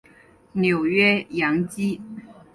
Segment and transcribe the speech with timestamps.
[0.53, 2.01] 纽约洋基